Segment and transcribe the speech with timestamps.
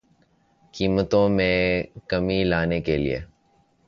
[0.73, 3.19] قیمتوں میں کمی لانے کیلئے